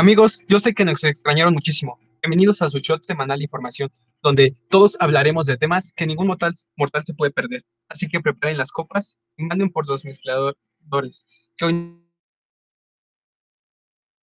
[0.00, 1.98] Amigos, yo sé que nos extrañaron muchísimo.
[2.22, 3.90] Bienvenidos a su shot semanal de información,
[4.22, 7.66] donde todos hablaremos de temas que ningún mortal, mortal se puede perder.
[7.86, 12.02] Así que preparen las copas y manden por los mezcladores, que hoy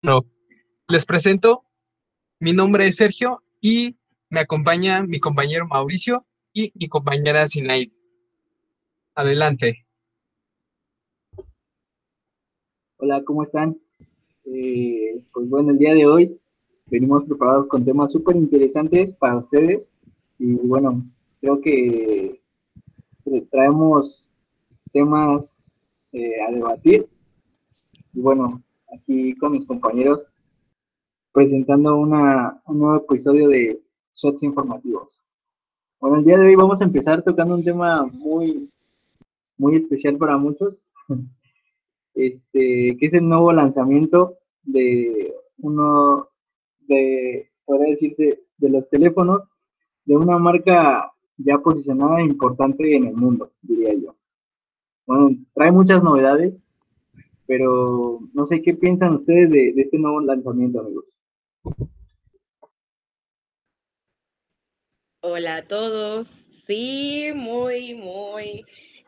[0.00, 0.24] no.
[0.86, 1.64] Les presento,
[2.38, 3.98] mi nombre es Sergio y
[4.30, 7.90] me acompaña mi compañero Mauricio y mi compañera Sinaid.
[9.16, 9.88] Adelante.
[12.96, 13.83] Hola, ¿cómo están?
[14.46, 16.40] Eh, pues bueno, el día de hoy
[16.86, 19.94] venimos preparados con temas súper interesantes para ustedes.
[20.38, 21.04] Y bueno,
[21.40, 22.40] creo que
[23.50, 24.32] traemos
[24.92, 25.72] temas
[26.12, 27.08] eh, a debatir.
[28.12, 28.62] Y bueno,
[28.92, 30.26] aquí con mis compañeros
[31.32, 33.82] presentando una, un nuevo episodio de
[34.14, 35.20] Shots Informativos.
[35.98, 38.70] Bueno, el día de hoy vamos a empezar tocando un tema muy,
[39.58, 40.84] muy especial para muchos,
[42.14, 46.28] este, que es el nuevo lanzamiento de uno
[46.80, 49.44] de, podría decirse, de los teléfonos
[50.04, 54.16] de una marca ya posicionada e importante en el mundo, diría yo.
[55.06, 56.64] Bueno, trae muchas novedades,
[57.46, 61.18] pero no sé qué piensan ustedes de, de este nuevo lanzamiento, amigos.
[65.20, 66.26] Hola a todos.
[66.66, 68.64] Sí, muy, muy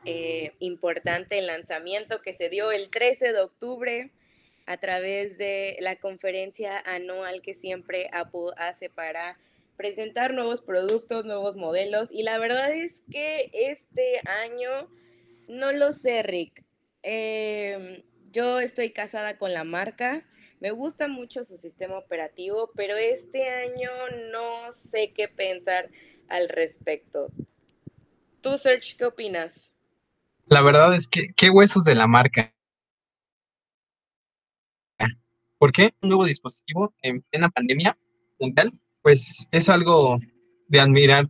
[0.07, 4.11] eh, importante el lanzamiento que se dio el 13 de octubre
[4.67, 9.39] a través de la conferencia anual que siempre Apple hace para
[9.77, 12.11] presentar nuevos productos, nuevos modelos.
[12.11, 14.89] Y la verdad es que este año,
[15.49, 16.65] no lo sé, Rick.
[17.03, 20.27] Em, yo estoy casada con la marca.
[20.61, 23.91] Me gusta mucho su sistema operativo, pero este año
[24.33, 25.91] no sé qué pensar
[26.29, 27.29] al respecto.
[28.41, 29.71] ¿Tú, Serge, qué opinas?
[30.49, 32.55] La verdad es que, qué huesos de la marca.
[35.59, 37.99] ¿Por qué un nuevo dispositivo en plena pandemia
[38.39, 38.73] mundial?
[39.03, 40.21] Pues es algo
[40.69, 41.29] de admirar.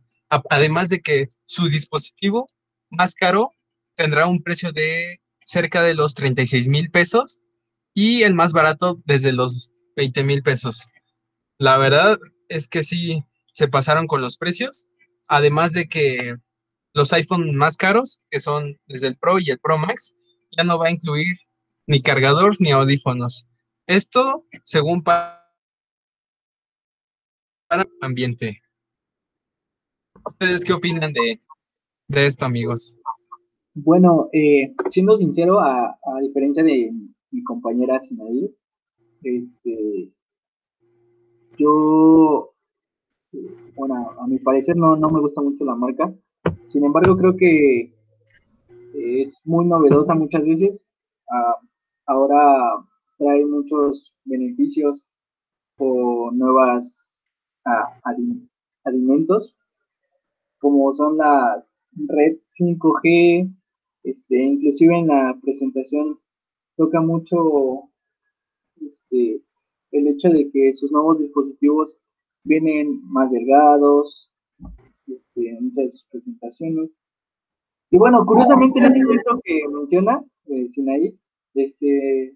[0.51, 2.47] Además de que su dispositivo
[2.91, 3.53] más caro
[3.95, 7.41] tendrá un precio de cerca de los 36 mil pesos
[7.95, 10.89] y el más barato desde los 20 mil pesos.
[11.59, 12.19] La verdad
[12.51, 13.25] es que sí
[13.55, 14.89] se pasaron con los precios.
[15.29, 16.37] Además de que
[16.97, 20.17] los iPhone más caros, que son desde el Pro y el Pro Max,
[20.57, 21.37] ya no va a incluir
[21.87, 23.47] ni cargador ni audífonos.
[23.87, 25.45] Esto según para
[28.01, 28.63] ambiente.
[30.25, 31.39] ¿Ustedes qué opinan de,
[32.27, 32.97] esto, amigos?
[33.75, 36.93] Bueno, eh, siendo sincero, a, diferencia de
[37.31, 38.57] mi compañera Sinaí,
[39.23, 40.11] este,
[41.59, 42.55] yo,
[43.75, 46.11] bueno, a mi parecer no, no me gusta mucho la marca.
[46.67, 47.93] Sin embargo, creo que
[48.95, 50.83] es muy novedosa muchas veces.
[51.31, 51.57] Ah,
[52.07, 52.85] ahora
[53.19, 55.09] trae muchos beneficios
[55.79, 57.25] o nuevas
[57.65, 58.01] ah,
[58.85, 59.57] alimentos,
[60.59, 61.75] como son las
[62.09, 63.55] red 5G,
[64.05, 66.19] este, inclusive en la presentación
[66.77, 67.91] toca mucho
[68.81, 69.43] este,
[69.93, 71.99] el hecho de que sus nuevos dispositivos
[72.45, 74.31] vienen más delgados,
[75.09, 76.91] este, en muchas de sus presentaciones.
[77.91, 81.17] Y bueno, curiosamente en el momento que menciona eh, Sinaí,
[81.55, 82.35] este,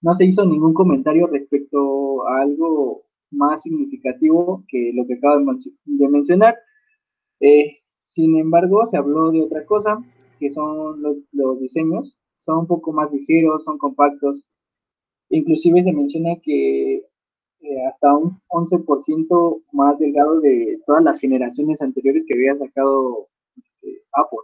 [0.00, 6.08] no se hizo ningún comentario respecto a algo más significativo que lo que acabo de
[6.08, 6.56] mencionar.
[7.40, 9.98] Eh, sin embargo, se habló de otra cosa,
[10.38, 12.18] que son los, los, diseños.
[12.40, 14.44] Son un poco más ligeros, son compactos.
[15.30, 17.06] Inclusive se menciona que
[17.88, 24.38] hasta un 11% más delgado de todas las generaciones anteriores que había sacado este, Apple.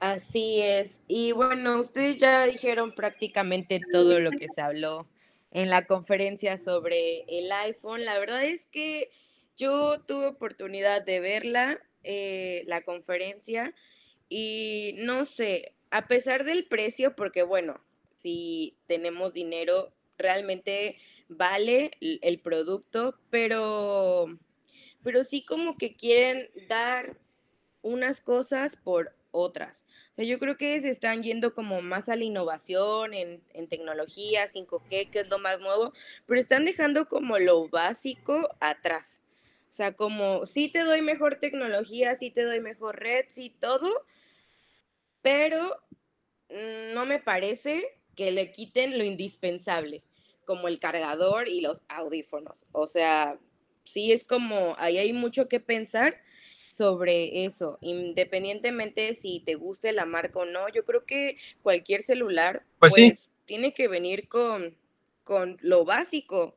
[0.00, 1.02] Así es.
[1.08, 5.06] Y bueno, ustedes ya dijeron prácticamente todo lo que se habló
[5.50, 8.06] en la conferencia sobre el iPhone.
[8.06, 9.10] La verdad es que
[9.58, 13.74] yo tuve oportunidad de verla, eh, la conferencia,
[14.30, 17.80] y no sé, a pesar del precio, porque bueno,
[18.18, 20.96] si tenemos dinero, realmente
[21.28, 24.26] vale el producto, pero,
[25.02, 27.16] pero sí como que quieren dar
[27.82, 29.84] unas cosas por otras.
[30.12, 33.68] O sea, yo creo que se están yendo como más a la innovación en, en
[33.68, 35.92] tecnología, 5G, que es lo más nuevo,
[36.26, 39.22] pero están dejando como lo básico atrás.
[39.70, 44.04] O sea, como sí te doy mejor tecnología, sí te doy mejor red, sí todo,
[45.22, 45.76] pero
[46.48, 47.84] mm, no me parece
[48.14, 50.02] que le quiten lo indispensable,
[50.44, 52.66] como el cargador y los audífonos.
[52.72, 53.38] O sea,
[53.84, 56.16] sí es como, ahí hay mucho que pensar
[56.70, 60.68] sobre eso, independientemente si te guste la marca o no.
[60.68, 63.10] Yo creo que cualquier celular pues, sí.
[63.10, 64.76] pues, tiene que venir con,
[65.24, 66.54] con lo básico.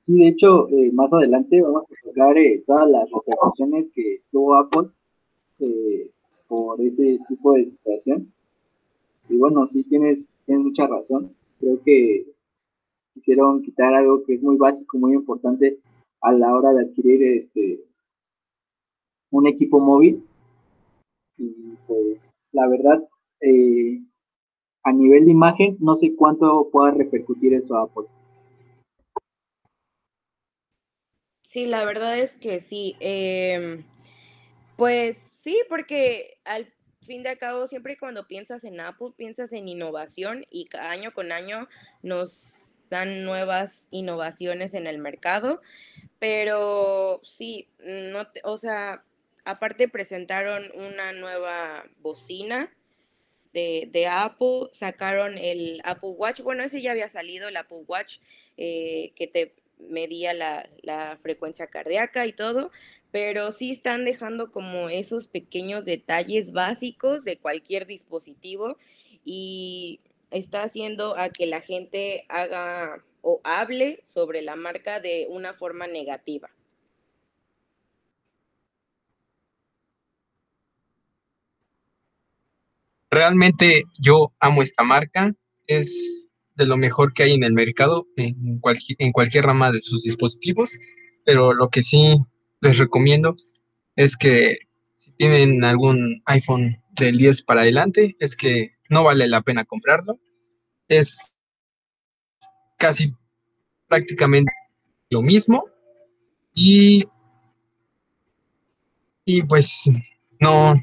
[0.00, 4.54] Sí, de hecho, eh, más adelante vamos a tocar eh, todas las repercusiones que tuvo
[4.54, 4.90] Apple
[5.60, 6.10] eh,
[6.48, 8.32] por ese tipo de situación.
[9.28, 11.34] Y bueno, sí tienes, tienes mucha razón.
[11.60, 12.26] Creo que
[13.14, 15.78] quisieron quitar algo que es muy básico, muy importante
[16.20, 17.80] a la hora de adquirir este
[19.30, 20.24] un equipo móvil.
[21.38, 23.08] Y pues la verdad,
[23.40, 24.00] eh,
[24.82, 28.06] a nivel de imagen, no sé cuánto pueda repercutir eso a Apple.
[31.42, 32.94] Sí, la verdad es que sí.
[33.00, 33.84] Em,
[34.80, 36.72] pues sí, porque al
[37.02, 41.68] fin de cabo, siempre cuando piensas en Apple, piensas en innovación y año con año
[42.02, 45.60] nos dan nuevas innovaciones en el mercado.
[46.18, 49.04] Pero sí, no o sea,
[49.44, 52.74] aparte presentaron una nueva bocina
[53.52, 58.16] de, Apple, sacaron el Apple Watch, bueno, ese ya había salido, el Apple Watch,
[58.56, 62.70] eh, que te medía la, frecuencia cardíaca y todo,
[63.10, 68.76] pero sí están dejando como esos pequeños detalles básicos de cualquier dispositivo
[69.24, 70.00] y
[70.30, 75.86] está haciendo a que la gente haga o hable sobre la marca de una forma
[75.86, 76.50] negativa.
[83.10, 85.34] Realmente yo amo esta marca,
[85.66, 86.29] es
[86.60, 88.60] de lo mejor que hay en el mercado en,
[88.98, 90.78] en cualquier rama de sus dispositivos,
[91.24, 92.18] pero lo que sí
[92.60, 93.34] les recomiendo
[93.96, 94.58] es que
[94.94, 100.20] si tienen algún iPhone del 10 para adelante, es que no vale la pena comprarlo.
[100.86, 101.34] Es
[102.76, 103.14] casi
[103.88, 104.52] prácticamente
[105.08, 105.64] lo mismo
[106.52, 107.06] y,
[109.24, 109.90] y pues
[110.38, 110.74] no,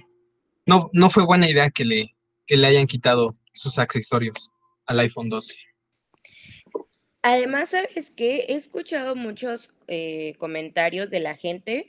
[0.65, 2.15] no, no fue buena idea que le,
[2.47, 4.51] que le hayan quitado sus accesorios
[4.87, 5.55] al iPhone 12.
[7.21, 8.45] Además, ¿sabes qué?
[8.47, 11.87] He escuchado muchos eh, comentarios de la gente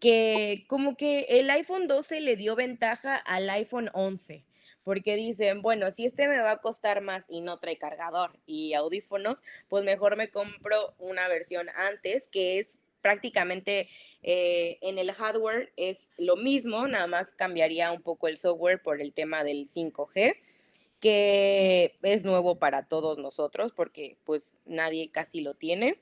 [0.00, 4.44] que como que el iPhone 12 le dio ventaja al iPhone 11,
[4.84, 8.74] porque dicen, bueno, si este me va a costar más y no trae cargador y
[8.74, 9.38] audífonos,
[9.68, 13.88] pues mejor me compro una versión antes, que es prácticamente
[14.22, 19.00] eh, en el hardware es lo mismo, nada más cambiaría un poco el software por
[19.00, 20.36] el tema del 5G
[21.00, 26.00] que es nuevo para todos nosotros porque pues nadie casi lo tiene.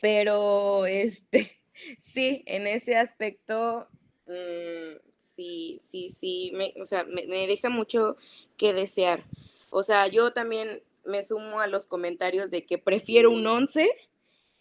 [0.00, 1.58] Pero este,
[2.14, 3.88] sí, en ese aspecto,
[4.26, 4.96] mm,
[5.34, 8.16] sí, sí, sí, me, o sea, me, deja mucho
[8.56, 9.24] que desear.
[9.70, 13.88] O sea, yo también me sumo a los comentarios de que prefiero un 11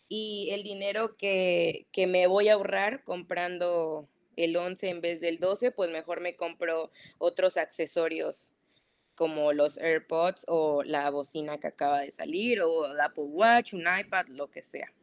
[0.07, 5.39] y el dinero que, que me voy a ahorrar comprando el 11 en vez del
[5.39, 8.53] 12, pues mejor me compro otros accesorios
[9.19, 13.81] como los AirPods o la bocina que acaba de salir o el Apple Watch, un
[13.81, 14.94] iPad, lo que sea.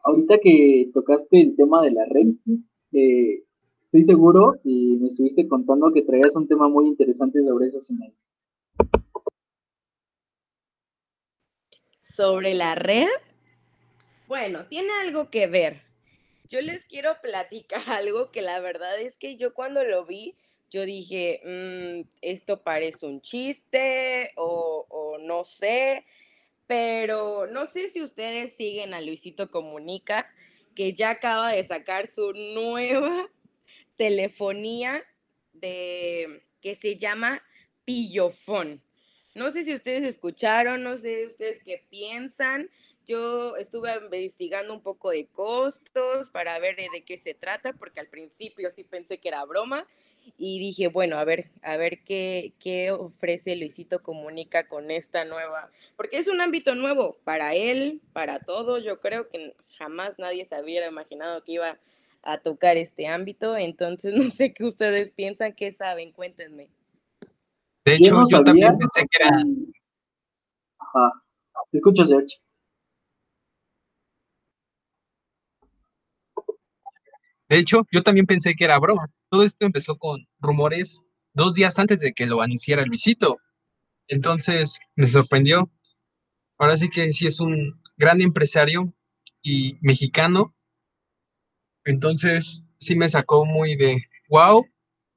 [0.00, 2.26] Ahorita que tocaste el tema de la red,
[2.90, 3.44] eh,
[3.80, 8.14] estoy seguro y me estuviste contando que traías un tema muy interesante sobre esa semana.
[12.00, 13.06] ¿Sobre la red?
[14.26, 15.85] Bueno, tiene algo que ver
[16.48, 20.36] yo les quiero platicar algo que la verdad es que yo cuando lo vi,
[20.70, 26.04] yo dije, mm, esto parece un chiste o, no sé,
[26.66, 30.28] pero no sé si ustedes siguen a Luisito Comunica,
[30.74, 33.30] que ya acaba de sacar su nueva
[33.96, 35.04] telefonía
[35.52, 37.42] de que se llama
[37.84, 38.82] Pillofón.
[39.34, 42.70] No sé si ustedes escucharon, no sé ustedes qué piensan.
[43.06, 48.08] Yo estuve investigando un poco de costos para ver de, qué se trata, porque al
[48.08, 49.86] principio sí pensé que era broma
[50.36, 55.70] y dije, bueno, a ver, a ver qué, qué ofrece Luisito Comunica con esta nueva,
[55.96, 58.78] porque es un ámbito nuevo para él, para todo.
[58.78, 61.78] Yo creo que jamás nadie se hubiera imaginado que iba
[62.22, 66.70] a tocar este ámbito, entonces no sé qué ustedes piensan, qué saben, cuéntenme.
[67.84, 69.30] De hecho, yo, también pensé que era...
[70.80, 71.22] Ajá.
[71.70, 72.38] Te escucho, Sergio.
[77.48, 79.10] De hecho, yo también pensé que era broma.
[79.30, 83.38] Todo esto empezó con rumores dos días antes de que lo anunciara Luisito.
[84.08, 85.70] Entonces me sorprendió.
[86.58, 88.92] Ahora sí que sí es un gran empresario
[89.42, 90.54] y mexicano.
[91.84, 94.66] Entonces sí me sacó muy de wow.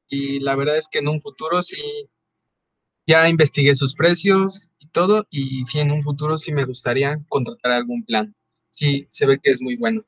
[0.07, 1.81] Y la verdad es que en un futuro sí
[3.07, 7.71] ya investigué sus precios y todo, y si en un futuro sí me gustaría contratar
[7.71, 8.35] algún plan.
[8.69, 10.03] Sí, se ve que es muy bueno.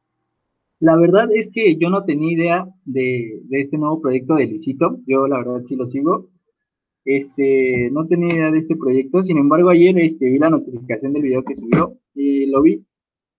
[0.81, 4.99] La verdad es que yo no tenía idea de, este nuevo proyecto de Licito.
[5.05, 6.27] Yo la verdad sí lo sigo.
[7.05, 9.21] Este, no tenía idea de este proyecto.
[9.21, 12.83] Sin embargo, ayer este, vi la notificación del video que subió y lo vi.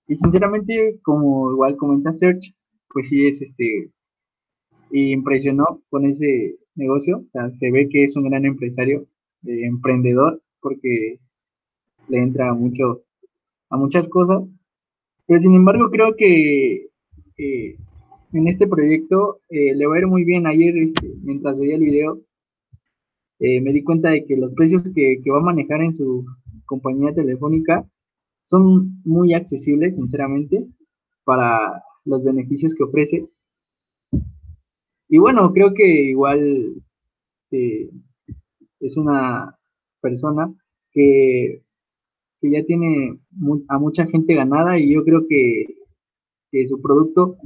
[0.06, 2.54] Y sinceramente, como igual comenta Search,
[2.88, 3.90] pues sí es este,
[4.92, 7.24] impresionó con ese negocio.
[7.26, 9.08] O sea, se ve que es un gran empresario,
[9.48, 11.18] eh, emprendedor, porque
[12.06, 13.02] le entra mucho
[13.68, 14.48] a muchas cosas.
[15.26, 16.91] Pero sin embargo, creo que
[18.32, 20.46] en este proyecto eh, le va a ir muy bien.
[20.46, 22.20] Ayer, este, mientras veía el video,
[23.38, 26.24] eh, me di cuenta de que los precios que, va a manejar en su
[26.64, 27.86] compañía telefónica
[28.44, 30.66] son muy accesibles, sinceramente,
[31.24, 33.24] para los beneficios que ofrece.
[35.08, 36.74] Y bueno, creo que igual
[37.50, 37.90] eh,
[38.80, 39.56] es una
[40.00, 40.52] persona
[40.90, 41.60] que,
[42.40, 43.18] que ya tiene
[43.68, 45.81] a mucha gente ganada y yo creo que
[46.52, 47.36] que su producto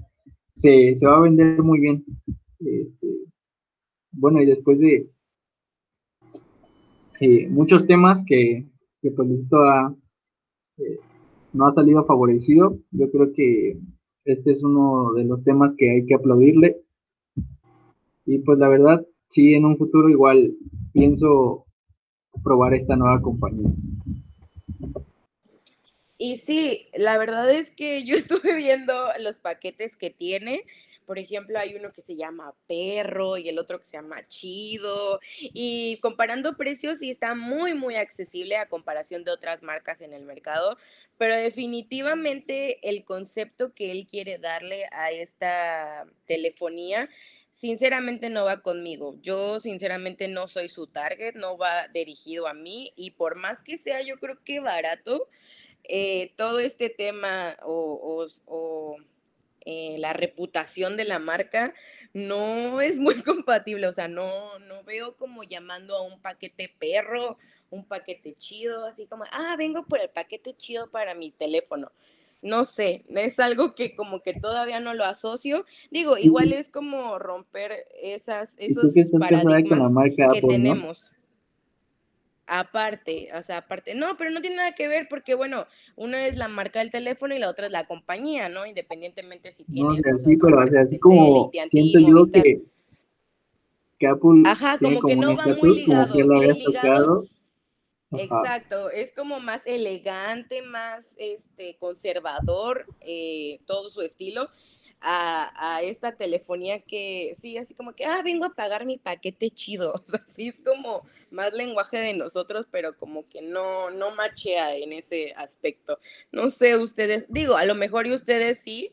[0.53, 2.05] se, va a vender muy bien.
[2.59, 3.07] Este,
[4.13, 5.09] bueno, y después de
[7.21, 8.67] eh, muchos temas que,
[9.01, 9.29] que pues
[10.79, 10.99] eh,
[11.53, 13.79] no ha salido favorecido, yo creo que
[14.25, 16.83] este es uno de los temas que hay que aplaudirle.
[18.27, 20.57] Y pues la verdad, sí, en un futuro igual
[20.93, 21.65] pienso
[22.43, 23.71] probar esta nueva compañía.
[26.19, 30.65] Y sí, la verdad es que yo estuve viendo los paquetes que tiene.
[31.07, 35.21] Por ejemplo, hay uno que se llama Perro y el otro que se llama Chido.
[35.41, 40.25] Y comparando precios, sí está muy, muy accesible a comparación de otras marcas en el
[40.25, 40.77] mercado.
[41.17, 47.09] Pero definitivamente el concepto que él quiere darle a esta telefonía
[47.57, 49.17] sinceramente no va conmigo.
[49.23, 53.79] Yo sinceramente no soy su target, no va dirigido a mí y por más que
[53.79, 55.27] sea yo creo que barato,
[55.89, 58.97] eh, todo este tema o,
[59.65, 61.75] eh, la reputación de la marca
[62.13, 67.39] no es muy compatible, o sea, no, no veo como llamando a un paquete perro,
[67.71, 71.91] un paquete chido, así como, ah, vengo por el paquete chido para mi teléfono.
[72.43, 75.65] No sé, es algo que como que todavía no lo asocio.
[75.91, 79.93] Digo, igual es como romper esas, esos paradigmas
[80.33, 81.16] que tenemos.
[82.47, 86.37] Aparte, o sea, aparte, no, pero no tiene nada que ver porque, bueno, una es
[86.37, 88.67] la marca del teléfono y la otra es la compañía, ¿no?
[88.67, 89.89] Independientemente si tiene...
[89.89, 92.63] No, así, pero o sea, así como siento yo que,
[93.99, 94.43] que Apple...
[94.47, 96.23] Ajá, como que no va muy ligado, sí,
[96.67, 97.27] ligado.
[98.13, 104.49] Exacto, es como más elegante, más este conservador, eh, todo su estilo
[105.01, 109.95] a, esta telefonía que sí, así como que, ah, vengo a pagar mi paquete chido.
[110.07, 114.77] O sea, sí es como más lenguaje de nosotros, pero como que no, no machea
[114.77, 115.99] en ese aspecto.
[116.33, 118.93] No sé, ustedes, digo, a lo mejor y ustedes sí,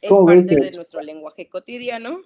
[0.00, 2.22] es parte de nuestro lenguaje cotidiano,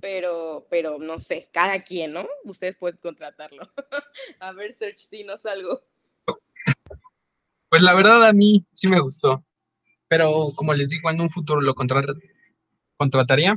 [0.00, 2.26] pero, pero no sé, cada quien, ¿no?
[2.44, 3.62] Ustedes pueden contratarlo.
[4.40, 5.82] a ver, Search, dinos algo.
[7.68, 9.44] Pues la verdad a mí sí me gustó,
[10.08, 12.14] pero como les digo, en un futuro lo contrato
[12.98, 13.56] contrataría,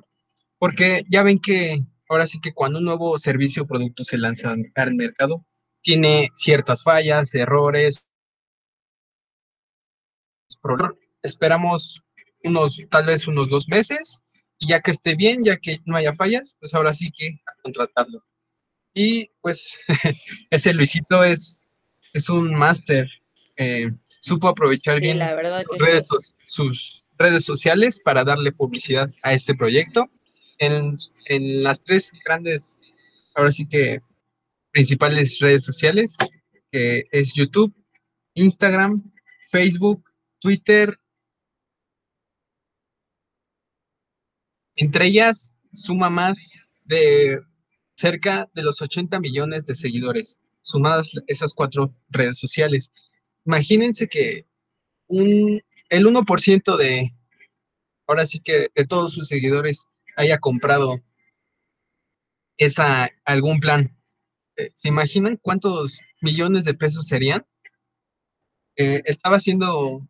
[0.58, 4.54] porque ya ven que ahora sí que cuando un nuevo servicio o producto se lanza
[4.76, 5.46] al mercado,
[5.82, 8.10] tiene ciertas fallas, errores.
[11.24, 12.04] Esperamos
[12.44, 14.24] unos, tal vez unos dos meses,
[14.60, 18.24] y ya que esté bien, ya que no haya fallas, pues ahora sí que contratarlo.
[18.94, 19.78] Y pues
[20.50, 21.70] ese Luisito es,
[22.14, 23.10] es un máster,
[23.56, 25.20] eh, supo aprovechar bien
[25.68, 26.08] sus redes
[27.46, 30.10] sociales para darle publicidad a este proyecto.
[30.58, 30.90] En,
[31.26, 32.80] en las tres grandes,
[33.36, 34.02] ahora sí que
[34.72, 36.18] principales redes sociales,
[36.72, 37.74] es YouTube,
[38.34, 39.04] Instagram,
[39.52, 40.04] Facebook,
[40.40, 40.98] Twitter.
[44.76, 47.42] Entre ellas suma más de
[47.96, 52.92] cerca de los 80 millones de seguidores, sumadas esas cuatro redes sociales.
[53.46, 54.48] Imagínense que
[55.08, 57.12] un el 1% de,
[58.08, 61.02] ahora sí que de todos sus seguidores haya comprado
[62.58, 63.90] esa, algún plan.
[64.56, 67.46] Eh, ¿Se imaginan cuántos millones de pesos serían?
[68.78, 70.08] Eh, estaba haciendo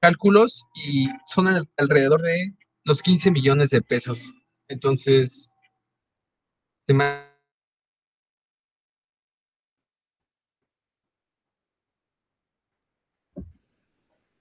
[0.00, 4.34] cálculos y son alrededor de los 15 millones de pesos.
[4.68, 5.52] Entonces,
[6.86, 7.33] se me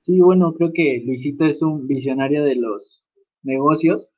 [0.04, 3.06] Sí, bueno, creo que Luisito es un visionario de los
[3.42, 4.10] negocios.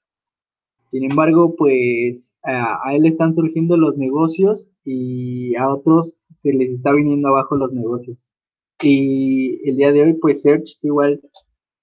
[0.89, 6.91] Sin embargo, pues a, él están surgiendo los negocios y a otros se les está
[6.91, 8.27] viniendo abajo los negocios.
[8.81, 11.21] Y el día de hoy, pues Search, igual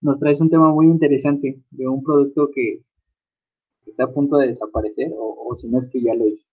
[0.00, 2.82] nos traes un tema muy interesante de un producto que
[3.86, 6.48] está a punto de desaparecer o, si no es que ya lo hizo.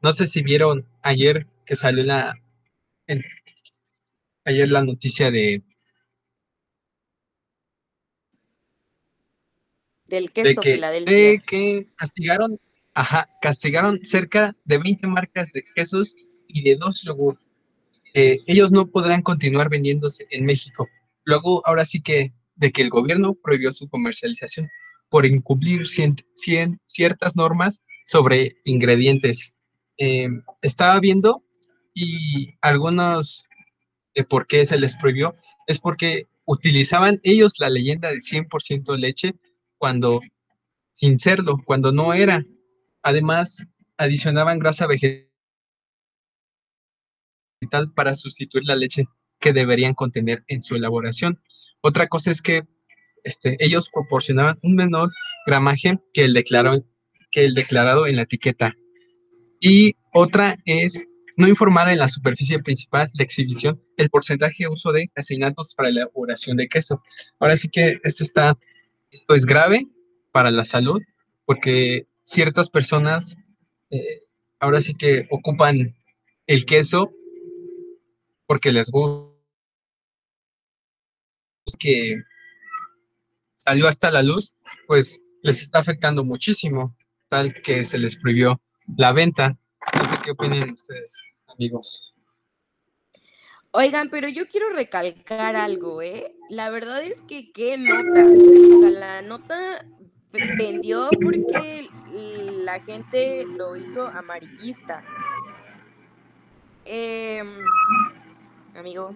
[0.00, 2.34] No sé si vieron ayer que salió la
[4.50, 5.62] ayer la noticia de
[10.06, 11.16] del queso de Filadelfia.
[11.16, 12.60] De que castigaron,
[12.94, 16.16] ajá, castigaron cerca de 20 marcas de quesos
[16.48, 17.50] y de dos yogurts
[18.14, 20.88] ellos no podrán continuar vendiéndose en México.
[21.24, 24.68] Luego, ahora sí que de que el gobierno prohibió su comercialización
[25.08, 29.54] por incumplir ciertas normas sobre ingredientes.
[29.98, 30.28] Eh,
[30.62, 31.44] estaba viendo
[31.94, 33.46] y algunos
[34.14, 35.34] de por qué se les prohibió
[35.66, 39.34] es porque utilizaban ellos la leyenda del 100% leche
[39.78, 40.20] cuando
[40.92, 42.44] sin serlo, cuando no era.
[43.02, 45.28] Además, adicionaban grasa vegetal
[47.94, 49.06] para sustituir la leche
[49.38, 51.40] que deberían contener en su elaboración.
[51.80, 52.64] Otra cosa es que
[53.24, 55.10] este, ellos proporcionaban un menor
[55.46, 56.44] gramaje que el,
[57.30, 58.74] que el declarado en la etiqueta.
[59.60, 61.06] Y otra es
[61.36, 65.90] no informar en la superficie principal de exhibición el porcentaje de uso de caseinatos para
[65.90, 67.02] la elaboración de queso.
[67.38, 68.58] Ahora sí que esto está,
[69.10, 69.86] esto es grave
[70.32, 71.00] para la salud
[71.44, 73.36] porque ciertas personas
[73.90, 74.22] eh,
[74.58, 75.94] ahora sí que ocupan
[76.46, 77.12] el queso
[78.46, 79.30] porque les gusta
[81.78, 82.20] que
[83.56, 84.56] salió hasta la luz,
[84.86, 86.96] pues les está afectando muchísimo,
[87.28, 88.60] tal que se les prohibió
[88.96, 89.58] la venta.
[90.24, 92.14] Qué opinan ustedes, amigos.
[93.72, 96.34] Oigan, pero yo quiero recalcar algo, ¿eh?
[96.48, 98.26] La verdad es que qué nota.
[98.26, 99.86] O sea, la nota
[100.58, 101.88] vendió porque
[102.64, 105.02] la gente lo hizo amarillista.
[106.84, 107.42] Eh,
[108.74, 109.14] amigo.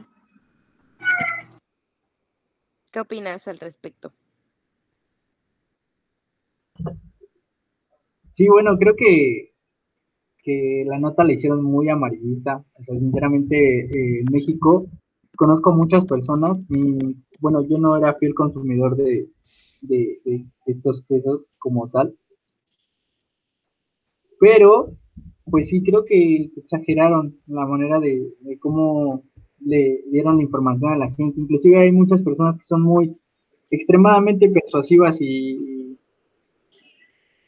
[2.92, 4.12] ¿Qué opinas al respecto?
[8.30, 9.53] Sí, bueno, creo que,
[10.44, 12.64] que la nota la hicieron muy amarillista.
[12.86, 14.86] sinceramente, eh, en México
[15.36, 19.28] conozco muchas personas y, bueno, yo no era fiel consumidor de,
[19.80, 22.14] de estos quesos como tal.
[24.38, 24.92] Pero,
[25.46, 29.24] pues sí, creo que exageraron la manera de, de cómo
[29.60, 31.40] le dieron la información a la gente.
[31.40, 33.16] Inclusive hay muchas personas que son muy
[33.70, 35.98] extremadamente persuasivas y,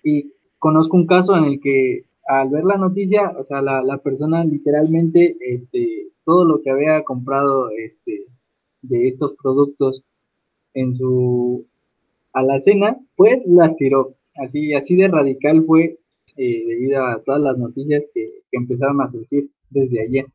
[0.02, 3.98] y conozco un caso en el que al ver la noticia, o sea, la, la
[3.98, 8.24] persona literalmente, este, todo lo que había comprado este,
[8.82, 10.02] de estos productos
[10.74, 11.66] en su
[12.32, 14.14] alacena, pues las tiró.
[14.36, 15.98] Así, así de radical fue
[16.36, 20.26] eh, debido a todas las noticias que, que empezaron a surgir desde ayer.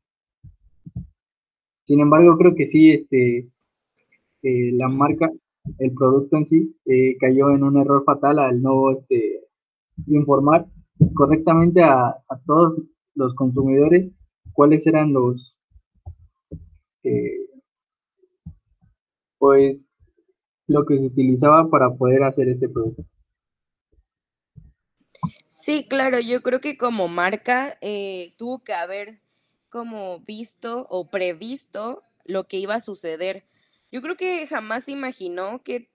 [1.86, 3.50] Sin embargo, creo que sí, este,
[4.44, 5.30] eh, la marca,
[5.78, 9.42] el producto en sí, eh, cayó en un error fatal al no este,
[10.08, 10.66] informar
[11.14, 12.82] correctamente a, todos
[13.16, 14.12] los consumidores
[14.54, 15.58] cuáles eran los,
[17.04, 17.46] eh,
[19.38, 19.90] pues,
[20.68, 23.04] lo que se utilizaba para poder hacer este producto.
[25.48, 27.78] Sí, claro, yo creo que como marca
[28.38, 29.22] tuvo que haber
[29.70, 33.46] como visto o previsto lo que iba a suceder.
[33.92, 35.91] Yo creo que jamás imaginó que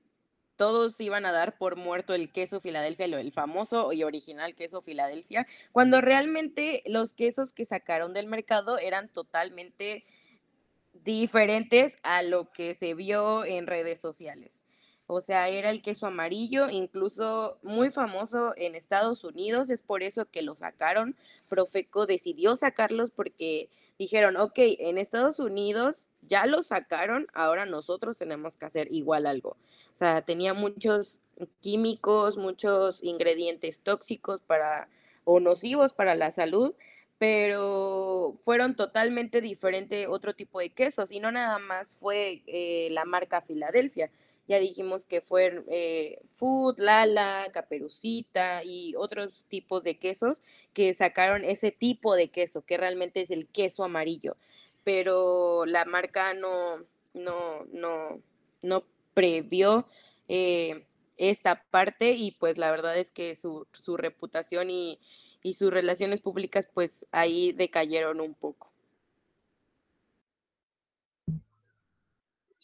[0.56, 5.46] todos iban a dar por muerto el queso Filadelfia, el famoso y original queso Filadelfia,
[5.72, 10.04] cuando realmente los quesos que sacaron del mercado eran totalmente
[10.92, 14.65] diferentes a lo que se vio en redes sociales.
[15.08, 20.26] O sea, era el queso amarillo, incluso muy famoso en Estados Unidos, es por eso
[20.26, 21.16] que lo sacaron.
[21.48, 28.56] Profeco decidió sacarlos porque dijeron, ok, en Estados Unidos ya lo sacaron, ahora nosotros tenemos
[28.56, 29.50] que hacer igual algo.
[29.94, 31.20] O sea, tenía muchos
[31.60, 34.88] químicos, muchos ingredientes tóxicos para
[35.24, 36.74] o nocivos para la salud,
[37.18, 43.04] pero fueron totalmente diferente otro tipo de quesos y no nada más fue eh, la
[43.04, 44.10] marca Filadelfia
[44.48, 51.44] ya dijimos que fueron eh, Food, Lala, Caperucita y otros tipos de quesos que sacaron
[51.44, 54.36] ese tipo de queso, que realmente es el queso amarillo.
[54.84, 58.20] Pero la marca no, no, no,
[58.62, 59.88] no previó
[60.28, 65.00] eh, esta parte y pues la verdad es que su, su reputación y,
[65.42, 68.75] y sus relaciones públicas pues ahí decayeron un poco.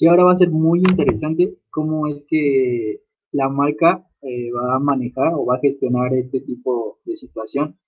[0.02, 4.80] Sí, ahora va a ser muy interesante cómo es que la marca eh, va a
[4.80, 7.78] manejar o va a gestionar este tipo de situación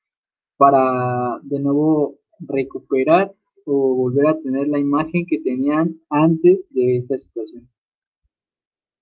[0.56, 3.34] para de nuevo recuperar
[3.66, 7.68] o volver a tener la imagen que tenían antes de esta situación.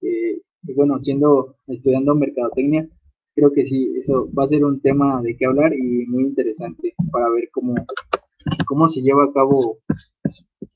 [0.01, 2.89] Eh, y bueno, siendo estudiando mercadotecnia,
[3.35, 6.95] creo que sí, eso va a ser un tema de qué hablar y muy interesante
[7.11, 7.75] para ver cómo,
[8.67, 9.81] cómo se lleva a cabo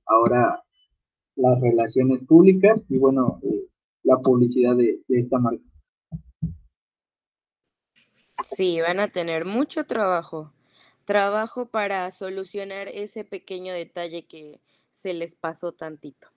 [0.04, 0.65] ahora
[1.36, 3.66] las relaciones públicas y bueno, eh,
[4.02, 5.64] la publicidad de, de esta marca.
[8.44, 10.52] Sí, van a tener mucho trabajo,
[11.04, 14.60] trabajo para solucionar ese pequeño detalle que
[14.92, 16.28] se les pasó tantito.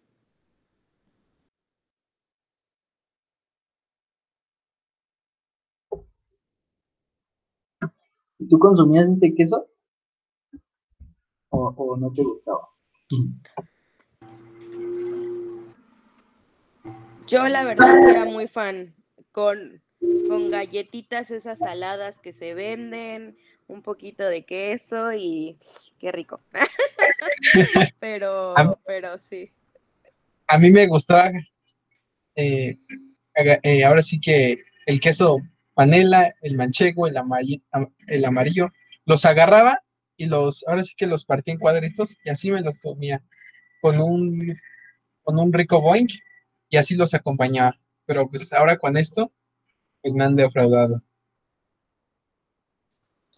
[8.47, 9.67] ¿Tú consumías este queso?
[11.49, 12.69] ¿O, no te gustaba?
[17.29, 18.95] Yo la verdad era muy fan
[19.31, 19.83] con,
[20.27, 23.37] con galletitas esas saladas que se venden,
[23.67, 25.55] un poquito de queso y
[25.99, 26.41] qué rico.
[27.99, 29.51] pero, pero sí.
[30.47, 31.29] A mí me gustaba,
[32.35, 32.79] eh,
[33.35, 35.37] eh, ahora sí que el queso
[35.75, 37.61] panela, el manchego, el amarillo,
[38.07, 38.69] el amarillo,
[39.05, 39.83] los agarraba
[40.17, 43.21] y los, ahora sí que los partía en cuadritos y así me los comía
[43.81, 44.57] con un,
[45.21, 46.07] con un rico boing
[46.69, 47.79] y así los acompañaba.
[48.05, 49.31] Pero pues ahora con esto,
[50.01, 51.03] pues me han defraudado.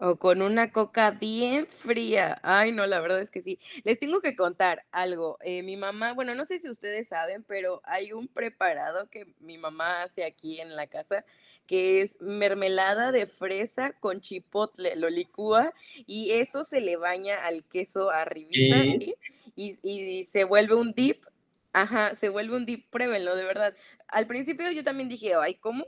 [0.04, 2.40] O con una coca bien fría.
[2.42, 3.60] Ay, no, la verdad es que sí.
[3.84, 5.38] Les tengo que contar algo.
[5.42, 9.58] Eh, mi mamá, bueno, no sé si ustedes saben, pero hay un preparado que mi
[9.58, 11.24] mamá hace aquí en la casa,
[11.68, 14.96] que es mermelada de fresa con chipotle.
[14.96, 15.72] Lo licúa
[16.04, 19.14] y eso se le baña al queso arribita, ¿sí?
[19.54, 21.24] Y, y se vuelve un dip.
[21.72, 23.74] Ajá, se vuelve un dip, pruébenlo, de verdad.
[24.08, 25.86] Al principio yo también dije, ay, ¿cómo?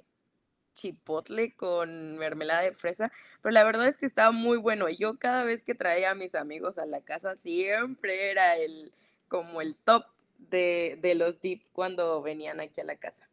[0.74, 3.10] chipotle con mermelada de fresa,
[3.42, 4.88] pero la verdad es que estaba muy bueno.
[4.90, 8.92] Yo cada vez que traía a mis amigos a la casa siempre era el
[9.28, 10.04] como el top
[10.38, 13.28] de, de los dip cuando venían aquí a la casa.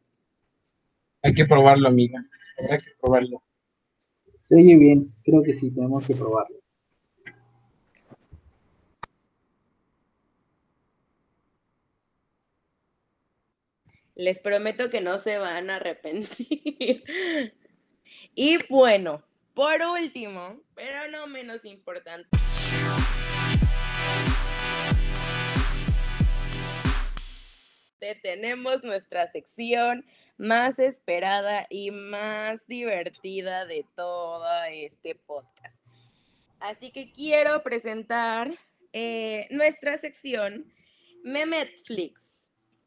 [1.24, 2.24] Hay que probarlo, amiga.
[2.70, 3.44] Hay que probarlo.
[4.40, 6.61] Se oye bien, creo que sí, tenemos que probarlo.
[14.22, 17.04] Les prometo que no se van a arrepentir.
[18.36, 19.24] y bueno,
[19.56, 22.30] por último, pero no menos importante.
[28.22, 30.06] Tenemos nuestra sección
[30.38, 35.80] más esperada y más divertida de todo este podcast.
[36.60, 38.54] Así que quiero presentar
[38.94, 40.72] eh, nuestra sección
[41.24, 42.41] Memetflix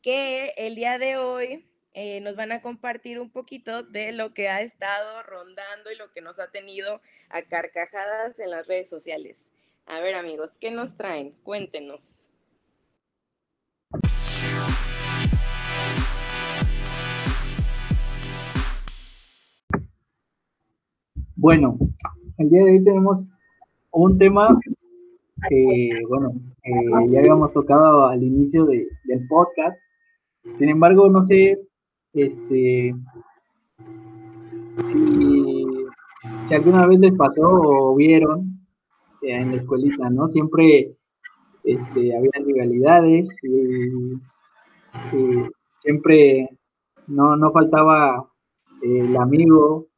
[0.05, 1.65] que el día de hoy
[1.95, 6.13] eh, nos van a compartir un poquito de lo que ha estado rondando y lo
[6.13, 9.51] que nos ha tenido a carcajadas en las redes sociales.
[9.87, 11.33] A ver amigos, ¿qué nos traen?
[11.43, 12.29] Cuéntenos.
[21.35, 21.79] Bueno,
[22.37, 23.25] el día de hoy tenemos
[23.91, 24.59] un tema
[25.49, 29.79] que, bueno, eh, ya habíamos tocado al inicio del podcast,
[30.59, 31.59] sin embargo, no sé
[32.13, 32.95] este,
[34.87, 35.67] si,
[36.55, 38.61] alguna vez les pasó o vieron
[39.23, 40.29] en la escuelita, ¿no?
[40.29, 40.97] Siempre
[41.65, 44.21] este, había rivalidades y,
[45.81, 46.49] siempre
[47.09, 48.31] no, no faltaba
[48.83, 49.89] el amigo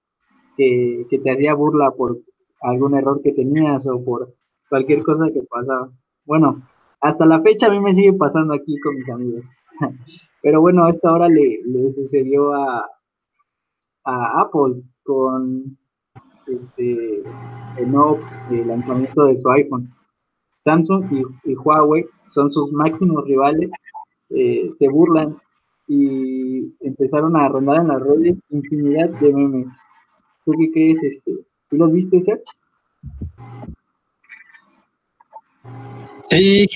[0.56, 2.18] que, que, te hacía burla por
[2.62, 4.34] algún error que tenías o por
[4.68, 5.90] cualquier cosa que pasaba.
[6.24, 6.62] Bueno,
[7.00, 9.44] hasta la fecha a mí me sigue pasando aquí con mis amigos.
[10.46, 11.60] Pero bueno, a esta hora le,
[11.92, 12.88] sucedió a,
[14.04, 15.76] Apple con
[16.46, 17.24] este,
[17.78, 19.92] el lanzamiento de su iPhone.
[20.64, 21.04] Samsung
[21.44, 23.72] y, Huawei son sus máximos rivales,
[24.30, 25.36] eh, se burlan
[25.88, 29.72] y empezaron a rondar en las redes infinidad de memes.
[30.44, 31.02] ¿Tú qué crees?
[31.02, 31.32] Este?
[31.64, 32.44] ¿Sí los viste, Sergio?
[36.30, 36.68] Sí,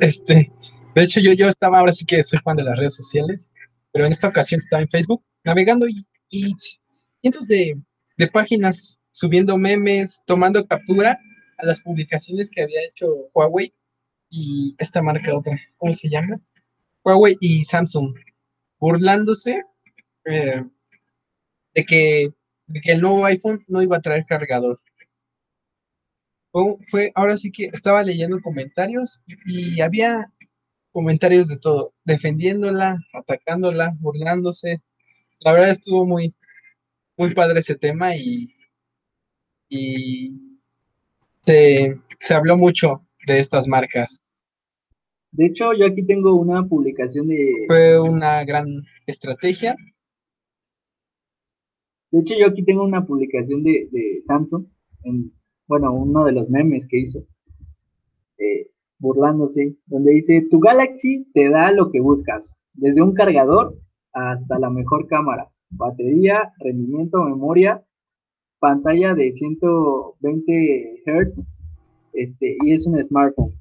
[0.00, 0.50] este,
[0.94, 3.50] de hecho, yo, yo estaba, ahora sí que soy fan de las redes sociales,
[3.92, 5.86] pero en esta ocasión estaba en Facebook navegando
[6.30, 6.54] y,
[7.20, 7.80] cientos de,
[8.32, 11.18] páginas subiendo memes, tomando captura
[11.58, 13.72] a las publicaciones que había hecho Huawei
[14.30, 16.40] y esta marca otra, ¿cómo se llama?
[17.04, 18.14] Huawei y Samsung,
[18.78, 19.62] burlándose
[20.24, 20.62] eh,
[21.74, 22.30] de, que,
[22.84, 24.80] el nuevo iPhone no iba a traer cargador.
[26.90, 30.32] Fue, ahora sí que estaba leyendo comentarios y había
[30.98, 34.82] comentarios de todo, defendiéndola, atacándola, burlándose.
[35.38, 36.34] La verdad estuvo muy,
[37.16, 38.48] muy padre ese tema y,
[39.68, 40.32] y
[41.42, 44.20] se, se habló mucho de estas marcas.
[45.30, 47.52] De hecho, yo aquí tengo una publicación de...
[47.68, 48.66] Fue una gran
[49.06, 49.76] estrategia.
[52.10, 54.66] De hecho, yo aquí tengo una publicación de, de Samsung,
[55.04, 55.32] en,
[55.68, 57.24] bueno, uno de los memes que hizo,
[58.38, 58.67] eh,
[58.98, 63.76] burlándose, donde dice, tu Galaxy te da lo que buscas, desde un cargador
[64.12, 67.84] hasta la mejor cámara, batería, rendimiento, memoria,
[68.58, 71.44] pantalla de 120 Hz,
[72.12, 73.52] este, y es un smartphone.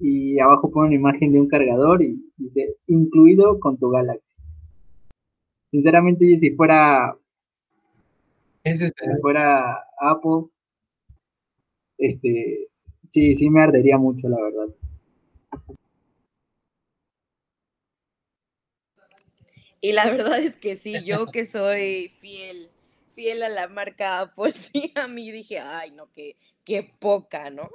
[0.00, 4.40] Y abajo pone una imagen de un cargador y dice, incluido con tu Galaxy.
[5.70, 7.16] Sinceramente, si fuera,
[8.64, 10.46] Es este, si fuera Apple,
[11.98, 12.68] este,
[13.08, 14.74] sí, sí me ardería mucho, la verdad.
[19.80, 22.70] Y la verdad es que sí, yo que soy fiel,
[23.14, 27.70] fiel a la marca Apple, sí, a mí dije, ay, no, qué, qué poca, ¿no?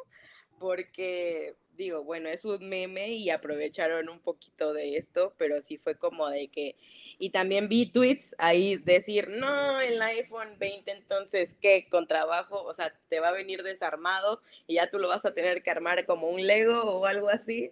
[0.59, 5.97] Porque digo, bueno, es un meme y aprovecharon un poquito de esto, pero sí fue
[5.97, 6.75] como de que,
[7.19, 11.87] y también vi tweets ahí decir, no, el iPhone 20 entonces, ¿qué?
[11.89, 15.33] Con trabajo, o sea, te va a venir desarmado y ya tú lo vas a
[15.33, 17.71] tener que armar como un Lego o algo así,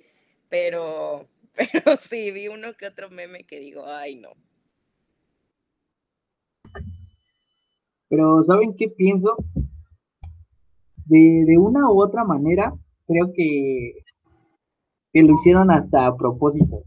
[0.50, 4.30] pero, pero sí, vi uno que otro meme que digo, ay, no.
[8.10, 9.36] Pero ¿saben qué pienso?
[11.06, 12.74] De, de una u otra manera,
[13.08, 14.04] creo que,
[15.12, 16.84] que lo hicieron hasta a propósito.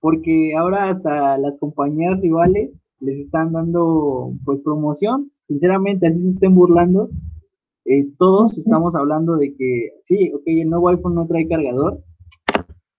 [0.00, 5.30] Porque ahora hasta las compañías rivales les están dando pues promoción.
[5.48, 7.10] Sinceramente, así se estén burlando.
[7.86, 12.02] Eh, todos estamos hablando de que sí, ok, el nuevo iPhone no trae cargador,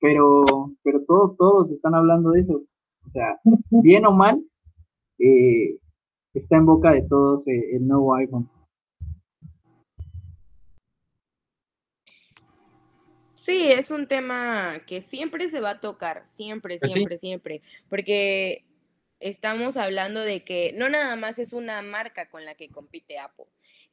[0.05, 0.45] pero,
[0.83, 2.63] pero todos, todos están hablando de eso.
[3.07, 3.39] O sea,
[3.71, 4.39] bien o mal,
[5.17, 5.79] eh,
[6.35, 8.47] está en boca de todos eh, el nuevo iPhone.
[13.33, 16.97] Sí, es un tema que siempre se va a tocar, siempre, Pues sí.
[16.97, 18.63] siempre, siempre, porque
[19.19, 23.45] estamos hablando de que no nada más es una marca con la que compite Apple.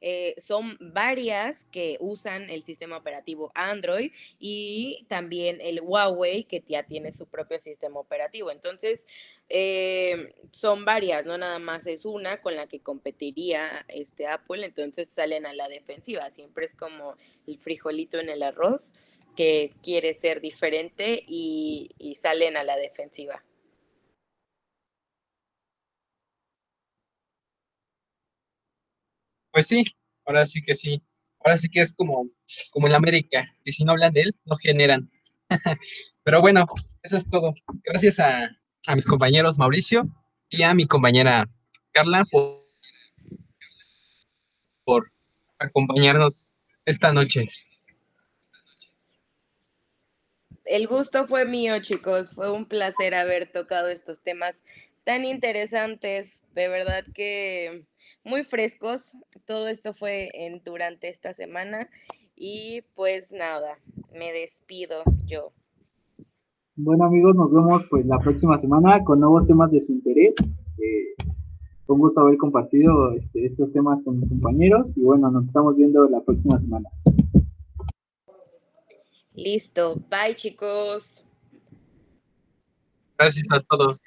[0.05, 6.83] Eh, son varias que usan el sistema operativo Android y también el Huawei que ya
[6.83, 8.51] tiene su propio sistema operativo.
[8.51, 9.07] Entonces,
[9.47, 15.07] eh, son varias, no nada más es una con la que competiría este Apple, entonces
[15.07, 16.29] salen a la defensiva.
[16.31, 17.15] Siempre es como
[17.47, 18.91] el frijolito en el arroz
[19.37, 23.41] que quiere ser diferente y, y salen a la defensiva.
[29.53, 29.83] Pues sí,
[30.25, 30.99] ahora sí que sí.
[31.39, 32.27] Ahora sí que es como,
[32.71, 33.47] como en América.
[33.63, 35.11] Y si no hablan de él, no generan.
[36.23, 36.65] Pero bueno,
[37.03, 37.53] eso es todo.
[37.83, 38.49] Gracias a,
[38.87, 40.07] a mis compañeros Mauricio
[40.49, 41.47] y a mi compañera
[41.91, 42.65] Carla por,
[44.83, 45.11] por
[45.59, 47.47] acompañarnos esta noche.
[50.65, 52.33] El gusto fue mío, chicos.
[52.33, 54.63] Fue un placer haber tocado estos temas
[55.03, 56.41] tan interesantes.
[56.55, 57.85] De verdad que
[58.23, 59.13] muy frescos.
[59.45, 61.89] Todo esto fue en, durante esta semana.
[62.35, 63.77] Y pues nada,
[64.11, 65.51] me despido yo.
[66.75, 70.35] Bueno amigos, nos vemos pues la próxima semana con nuevos temas de su interés.
[70.79, 71.13] Eh,
[71.85, 75.75] fue un gusto haber compartido este, estos temas con mis compañeros y bueno, nos estamos
[75.75, 76.89] viendo la próxima semana.
[79.35, 79.95] Listo.
[80.09, 81.25] Bye, chicos.
[83.17, 84.01] Gracias a todos.